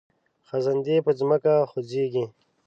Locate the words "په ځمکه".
1.05-1.53